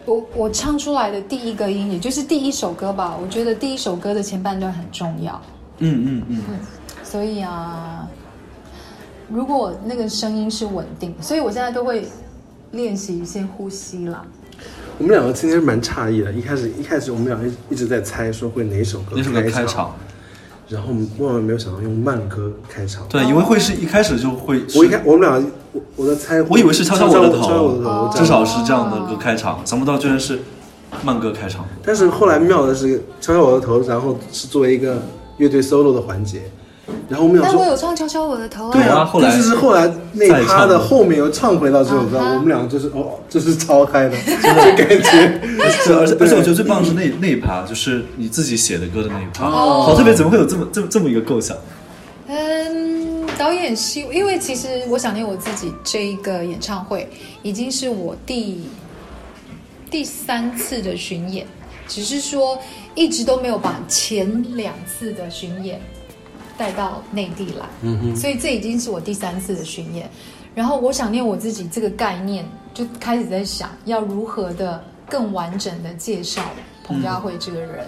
[0.04, 5.40] 我我唱出来的第一个音，也就是第一首歌吧，我觉得第一首歌的前半段很重要，
[5.78, 6.58] 嗯嗯嗯，
[7.02, 8.08] 所以啊，
[9.28, 12.06] 如果那个声音是稳定，所以我现在都会
[12.72, 14.24] 练习一些呼吸啦。
[14.98, 19.94] 我们两个今天蛮诧异的，一开始一开始我们两个一一直在猜说会哪首歌哪首歌开场场，，
[20.68, 23.06] 然后我们万万没有想到用慢歌开场。
[23.08, 30.40] 对，因为会是一开始就会，我一开我们俩我我在猜，我以为是敲敲我的头，敲敲我的头，我这样至少是这样的歌开场，想不到居然是
[31.02, 31.66] 慢歌开场。
[31.84, 35.02] 但是后来妙的是敲敲我的头，然后是作为一个
[35.36, 36.50] 乐队 solo 的环节，
[37.08, 37.58] 然后我们俩说。
[37.58, 45.40] 但我有唱敲敲我的头啊，对啊，后来但是后来那一再唱趴的后面又唱回到这首歌，我们两个就是哦，就是超嗨的，就感觉。
[45.86, 51.56] 对，而且而且我觉得最棒的是那那一趴，就是你自己写的歌的那一趴，哦好特别，怎么会有这么这么这么一个构想？
[52.26, 57.08] 嗯，导演希，因为其实我想念我自己这一个演唱会，
[57.42, 58.62] 已经是我第
[59.90, 61.46] 第三次的巡演，
[61.86, 62.58] 只是说
[62.94, 65.78] 一直都没有把前两次的巡演
[66.56, 70.08] 带到内地来，嗯哼，所以这已经是我第三次的巡演。
[70.54, 76.42] 然后我想念我自己这个概念，就开始在想要如何的更完整的介绍
[76.84, 77.86] 彭佳慧这个人。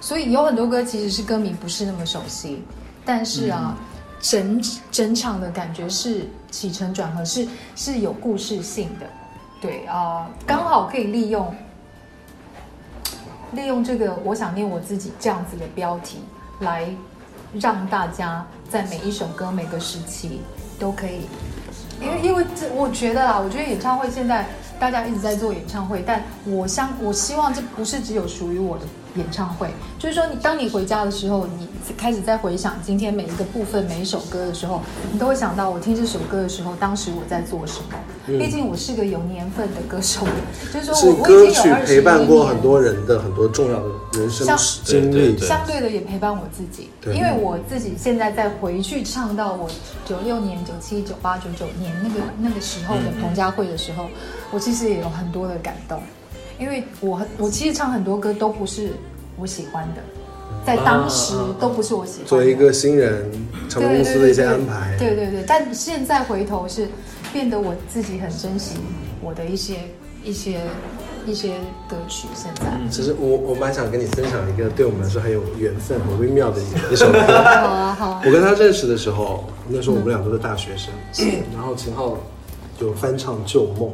[0.00, 2.62] 所以有很多歌其实是歌迷不是那么熟悉，
[3.04, 3.76] 但是啊，
[4.20, 9.06] 整整场的感觉是起承转合，是是有故事性的。
[9.60, 11.54] 对啊、刚好可以利用
[13.52, 16.18] 利用这个“我想念我自己”这样子的标题，
[16.58, 16.88] 来
[17.60, 20.40] 让大家在每一首歌、每个时期
[20.78, 21.26] 都可以。
[22.00, 24.46] 因为因为这我觉得啦，我觉得演唱会现在
[24.80, 28.84] 大家一直在做演唱会，但我相我希望这不是只有属于我的
[29.16, 34.80] 演唱会，就是说你当你回家的时候，你开始在回想今天每一个部分每一首歌的时候，
[35.12, 37.98] 你都会想到我听这首歌的时候，当时我在做什么。
[38.38, 40.24] 毕竟我是个有年份的歌手，
[40.72, 43.88] 就是说我我歌已经有二十曲陪伴过很多人的很多重要的
[44.20, 44.46] 人生
[44.84, 49.68] 经历相对的也陪伴我自己，因为我自己现在再回去唱到我
[50.06, 54.06] 九六年、九七、九八、九九年那个那个时候的彭佳慧的时候，
[54.52, 56.00] 我其实也有很多的感动，
[56.62, 58.92] 因为我我其实唱很多歌都不是
[59.36, 60.02] 我喜欢的，
[60.64, 62.28] 在当时都不是我喜欢的。
[62.28, 63.28] 作为一个新人，
[63.68, 66.86] 唱片公司的一些安排，对对对，但现在回头是
[67.32, 68.76] 变得我自己很珍惜
[69.20, 69.74] 我的一些
[70.22, 70.60] 一些
[71.26, 71.54] 一些
[71.88, 72.28] 歌曲。
[72.32, 77.18] 现在，其实我我蛮想跟你分享一个对我们来说很有缘分、很微妙的一一首歌。
[77.26, 78.22] 好啊好啊。
[78.24, 81.24] 我，跟他认识的时候，那时候我们俩都是大学生，是。
[81.52, 82.16] 然后秦昊
[82.78, 83.90] 就翻唱《旧梦》，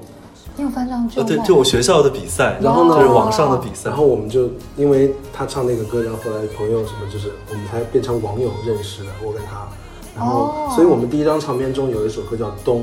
[0.59, 9.67] 你有翻唱旧呃，对，就我学校的比赛，然后呢就是网上的比赛，然后我们就因为他唱那个歌，然后后来朋友什么，就是我们才变成网友认识的，我跟他。
[10.17, 12.81] 然后，哦所以我们第一张唱片中有一首歌叫《冬》，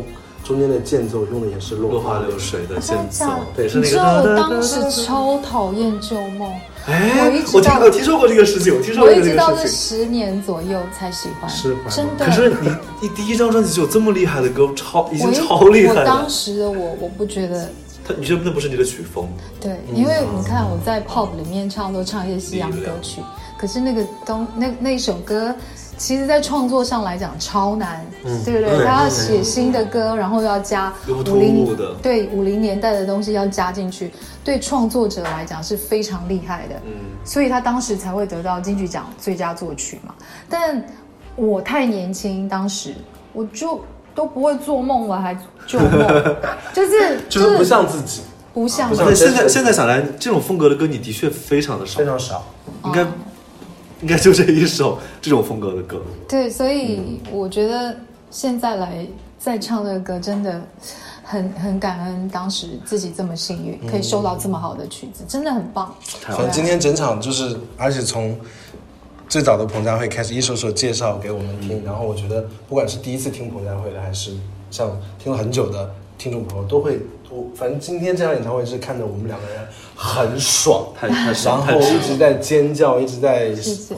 [0.48, 3.26] 中间的间奏用的也是落落花流水的间奏。
[3.54, 4.38] 对是那你知道我个。
[4.38, 6.50] 当时超讨厌旧梦，
[6.88, 10.00] 哎我一，直到我听我听说过这个事情，我听说我过一直到这这个事情。
[10.00, 12.26] 十年左右才喜欢，释怀吗真的。
[12.26, 12.70] 可是你
[13.02, 16.30] 你第一张专辑就有这么厉害的歌，超已经超厉害了我当。
[16.30, 17.70] 时的我，我不觉得
[18.08, 19.28] 他你觉得那不是你的曲风？
[19.60, 23.22] 对，因为你看我在 pop 里面唱都唱一些西洋歌曲，
[23.58, 25.56] 可是那个东那那一首歌，
[25.98, 28.06] 其实在创作上来讲超难，
[28.44, 28.86] 对不对？
[28.86, 34.12] 他要写新的歌，然后又要加五零对五零年代的东西要加进去，
[34.44, 36.76] 对创作者来讲是非常厉害的。
[36.86, 36.92] 嗯，
[37.24, 40.14] 所以他当时才会得到金曲奖最佳作曲嘛。
[40.48, 40.84] 但
[41.36, 42.94] 我太年轻，当时
[43.34, 43.84] 我就
[44.16, 45.38] 都不会做梦了，还
[45.68, 46.36] 做梦，
[46.74, 48.22] 就是就是不像自己，
[48.54, 52.00] 不像不像，现在现在想来，这种风格的歌你的确非常的少。
[52.00, 52.44] 非，常少。
[52.86, 53.02] 应该
[54.02, 56.02] 应该就这一首这种风格的歌。
[56.30, 57.96] 对，所以我觉得
[58.32, 59.06] 现在来
[59.38, 60.62] 再唱这个歌，真的
[61.24, 65.94] 很很感恩当时自己这么幸运，可以收到这么好的曲子，真的很棒。
[66.22, 68.38] 反正今天整场就是，而且从
[69.28, 74.32] 最早的彭佳慧开始一首首介绍给我们听，然后我觉得不管是第一次听彭佳慧的，还是
[74.72, 77.00] 像听了很久的听众朋友，都会
[77.30, 83.52] 我反正今天这场演唱会是看得我们两个人很爽，太太然后一直在尖叫，一直在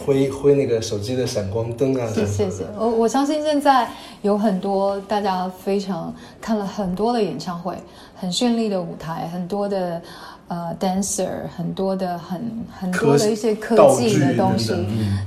[0.05, 3.87] 挥挥那个手机的闪光灯啊谢谢，我我相信现在
[4.21, 7.75] 有很多大家非常看了很多的演唱会，
[8.15, 10.01] 很绚丽的舞台，很多的
[10.47, 14.73] 呃 dancer，很多的很很多的一些科技的东西。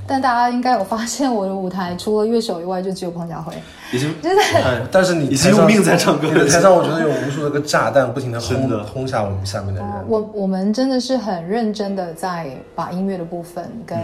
[0.07, 3.53] 但大家应该有发现我的舞台除了乐手以外，就只有彭佳慧，
[3.93, 4.43] 已经真的。
[4.43, 6.47] 很哎，但是你已经用命在唱歌了。
[6.47, 8.83] 台上我觉得有无数的个炸弹不停的轰的。
[8.83, 9.89] 轰下我们下面的人。
[10.07, 13.97] 我我们真的是很认真的在把音乐的部分跟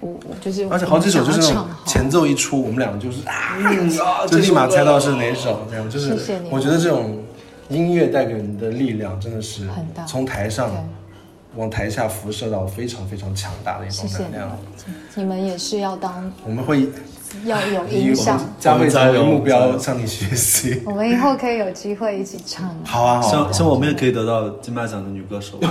[0.00, 1.54] 我我就是嗯而且好几首就是
[1.86, 3.56] 前奏一出，我们两个就是啊，
[4.04, 6.48] 啊就立马猜到是哪首，这样就是谢谢你。
[6.50, 7.18] 我觉得这种
[7.72, 10.04] 音乐带给人的力量真的是很大。
[10.04, 10.70] 从台上
[11.56, 14.58] 往台下辐射到非常非常强大的一种能量。，
[15.14, 16.88] 你们也是要当我们会
[17.44, 20.82] 要有影响们，佳慧加油目标向你学习。
[20.86, 22.76] 我们以后可以有机会一起唱啊。
[22.84, 25.58] 好啊，好啊希望我们也可以得到金马奖的女歌手。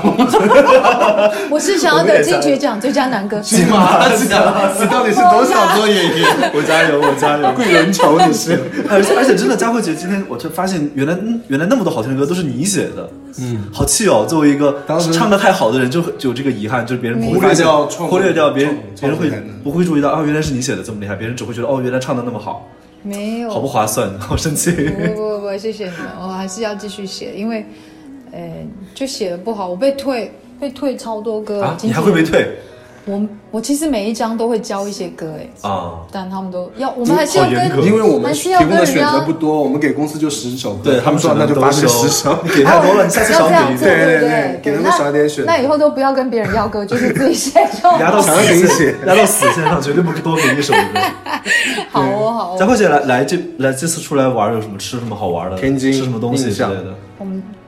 [1.50, 3.56] 我是想要得金曲奖最佳男歌手。
[3.58, 6.52] 金马奖，你到底是多少做演员？
[6.54, 7.52] 我加油，我加油！
[7.56, 8.60] 贵人筹你是？
[8.90, 13.10] 而且而且真的，佳慧姐今天我就发现，原来嗯原来那么多好听的歌都是你写的，
[13.40, 14.26] 嗯，好气哦！
[14.28, 19.30] 作为一个当时唱的太好的人，就就有这个遗憾，就是别人忽略掉忽略掉别人，别人会
[19.64, 22.68] 不会注意到啊，原来是你写的这么厉害，别人只会觉得哦，原来唱的那么好，
[23.04, 24.72] 没有，好不划算，好生气。
[24.72, 27.66] 不不不，谢谢你们，我还是要继续写，因为，
[28.32, 28.40] 呃，
[28.94, 31.64] 就写的不好，我被退，被退超多歌。
[31.64, 32.30] 啊，你还会被人？
[32.30, 32.58] 退
[33.06, 36.02] 我我其实每一张都会教一些歌，哎，啊？
[36.12, 42.38] 但他们都要，我们还是要跟好严格，因为我们还是要提供的选跟人家择不多，我们给公司就十首歌，对他们说那就发这个十首。
[42.44, 44.60] 你给太多了，你下次少点，对对对？
[44.62, 48.00] 给他们少一点选择那以后都不要跟别人要歌，就是自己写就好。
[48.00, 48.32] 压到死
[48.68, 50.80] 写压到死线上，绝对不多给一首歌。
[51.90, 52.56] 好哦，好哦。
[52.60, 55.58] 佳慧姐来来这来这次出来玩有什么吃什么好玩的？
[55.58, 56.94] 天津吃什么东西之类的？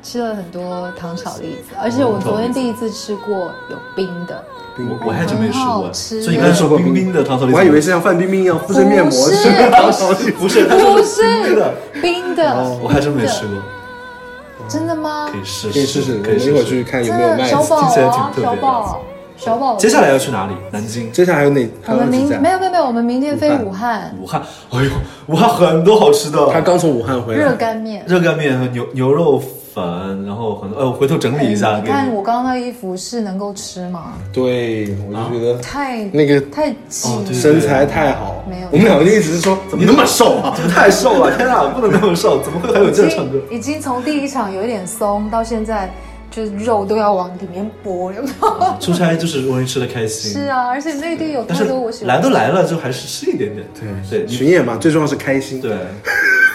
[0.04, 4.43] 吃了很多糖炒栗子，而且我昨天第一次吃过有冰的。
[4.78, 10.32] 我我还真没吃过，吃所以你刚才说过冰冰的糖炒栗子，我还以为是像范冰冰一样敷着面膜不 是吃糖炒栗子。
[10.32, 15.38] 不是，不是冰的，冰的，我还真没吃过，真的吗可？
[15.38, 16.51] 以试可以试试，可以试试。
[16.51, 19.01] 们一会儿去看有没有卖小宝听起来挺啊，特别小宝，
[19.38, 20.54] 小宝，接下来要去哪里？
[20.72, 21.70] 南京、接下来还有哪？
[21.88, 24.41] 我们明没有没有没有，我们明天飞武武汉，武汉。
[24.72, 24.89] 哎呦，
[25.28, 28.04] 武汉很多好吃的，他刚从武汉回来热，干面。
[28.08, 29.41] 热干面和牛牛肉
[29.74, 31.88] 粉，然后很多，呃，我回头整理一下哎你。
[31.88, 34.13] 看我刚刚那衣服是能够吃吗？
[34.32, 40.53] 对，我就觉得太那个太紧身材太好，没有我们两个就一直是说怎么那么瘦啊？
[40.57, 41.34] 怎么太瘦了？
[41.38, 43.38] 天啊，不能那么瘦，怎么会还有已这样唱歌？
[43.49, 45.91] 已经从第一场有一点松，到现在
[46.30, 48.76] 就是肉都要往里面拨，有没有？
[48.80, 50.32] 出差就是容易吃的开心。
[50.34, 53.65] 是啊，而且内地有太多我喜欢来都来了，就还是吃一点点。
[54.09, 55.61] 对对，巡演嘛，最重要是开心。
[55.61, 55.71] 对，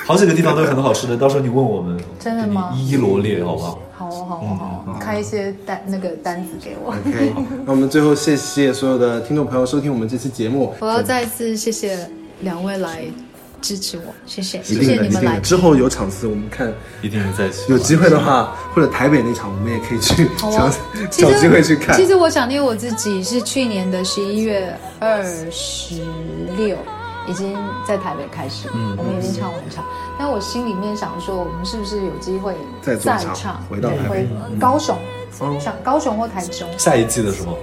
[0.09, 3.79] 好几个地方都有很多好吃的， 到时候你问我们，真的吗一一罗列，好不好？
[3.95, 6.95] 好哦好哦好哦，开一些单那个单子给我。
[6.95, 7.35] OK，
[7.67, 10.75] 那我们最后谢谢所有的听众朋友收听我们这期节目。
[10.81, 12.09] 我要再次谢谢
[12.41, 13.03] 两位来
[13.61, 14.83] 支持我，谢谢，谢。
[14.83, 15.39] 谢你们来。
[15.41, 17.71] 之后有场次，我们看一定会在一起。
[17.71, 20.75] 有机会的话，或者台北那场，我们也可以去好找啊
[21.11, 22.07] 找机会去看其。
[22.07, 25.97] 实我想念我自己是去年的十一月二十
[26.57, 26.77] 六，
[27.29, 27.57] 已经
[27.87, 29.85] 在台北开始，嗯我们已经唱完场。
[30.19, 34.27] 但我心里面想说，我们是不是有机会再唱，回到台
[34.59, 34.97] 高雄，
[35.41, 35.59] 哦。
[35.61, 37.59] 像高雄或台中，下一季的时候，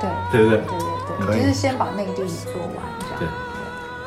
[0.00, 0.60] 对对不对？
[0.60, 3.34] 对对对，就是先把内地做完这对样。，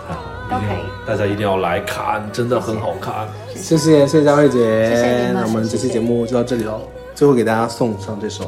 [0.07, 3.27] 太好，都可以一定大家一定要来看，真的很好看。
[3.55, 4.07] 谢谢。
[4.07, 6.81] 谢谢佳慧姐，谢谢那我们这期节目就到这里喽。
[7.13, 8.45] 最后给大家送上这首《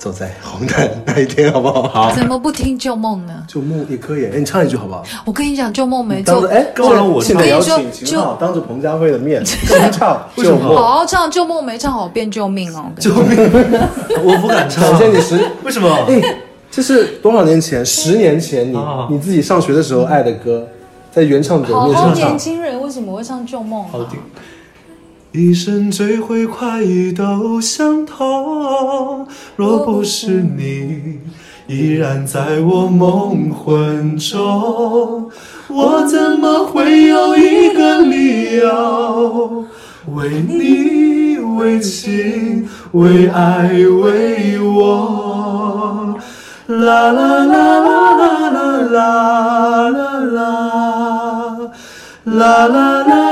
[0.00, 1.82] 走在红毯那一天》，好不好？
[1.82, 3.44] 好，怎么不听旧梦呢？
[3.46, 5.04] 旧梦也可以，哎，你唱一句好不好？
[5.26, 12.90] 我跟你讲，旧梦没做哎，刚让我现在邀我跟你说请秦昊当着彭佳慧的面跟他唱《为什么旧梦》，好好唱旧梦没唱好变救命哦。
[12.98, 13.36] 救命！
[14.24, 14.90] 我不敢唱。
[14.90, 15.94] 感谢你十，为什么？
[16.08, 16.38] 哎，
[16.70, 17.84] 这是多少年前？
[17.84, 20.66] 十年前你啊你自己上学的时候爱的歌，
[21.12, 22.38] 在原唱者面前年面上唱。
[22.38, 23.88] 轻人为什么会唱旧梦、啊？
[23.92, 24.18] 好听。
[25.32, 31.20] 一生追悔快意都相同，若不是你，
[31.68, 35.30] 依然在我梦魂中，
[35.68, 39.64] 我怎么会有一个理由
[40.12, 46.16] 为你为情为爱为我？
[46.66, 48.30] 啦啦啦啦啦。
[48.90, 51.70] 啦啦啦
[52.24, 53.29] 啦啦啦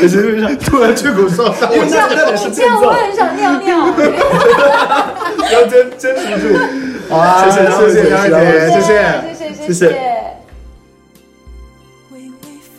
[0.00, 1.44] 可是为啥突然吹口哨？
[1.70, 2.14] 你这样你
[2.54, 3.70] 这样我很想尿尿。
[5.52, 6.44] 要坚坚持住。
[7.08, 8.10] 好啊，谢谢谢谢谢
[8.70, 8.88] 谢谢
[9.34, 9.82] 谢谢谢。
[12.12, 12.22] 微微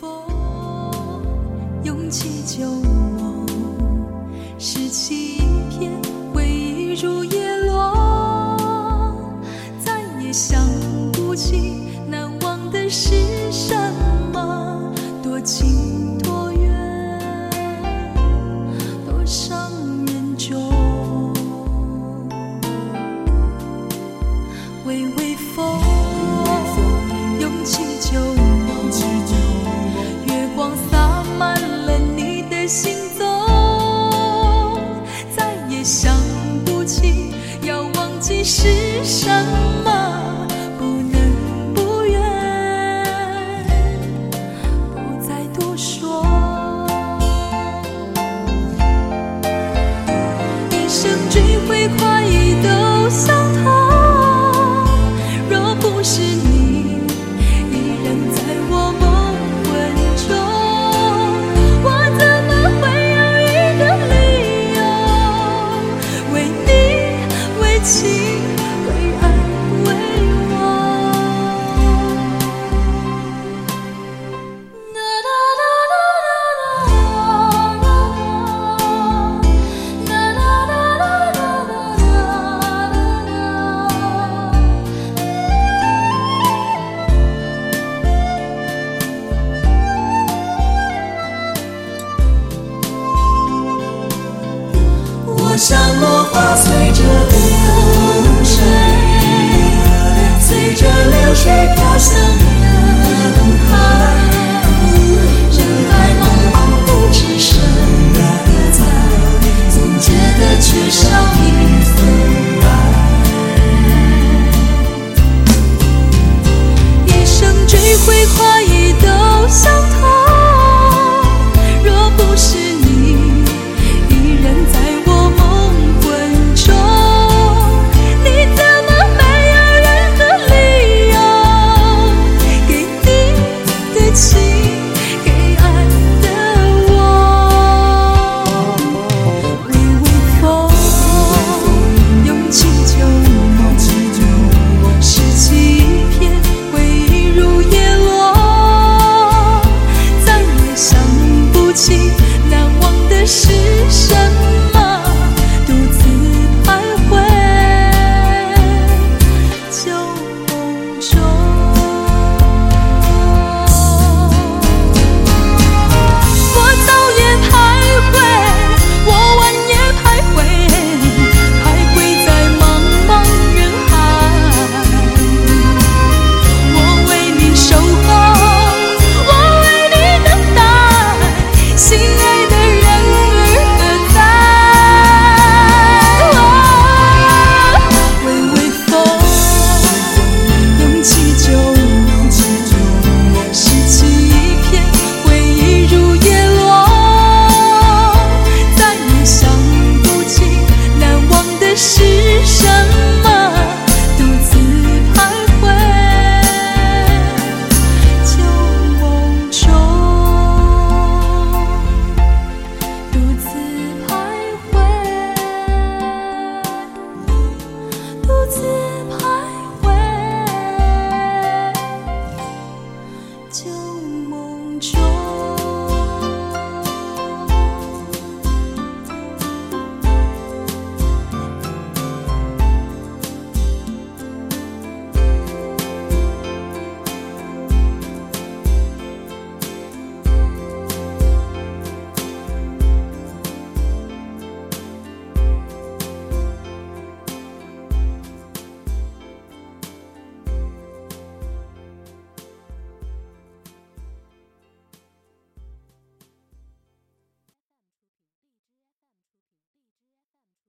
[1.84, 3.46] 涌起旧梦，
[4.58, 5.92] 拾起一片
[6.32, 9.18] 回忆如叶落，
[9.84, 9.92] 再
[10.24, 10.58] 也想
[11.12, 13.41] 不起难忘的是什么。
[15.44, 15.81] 情。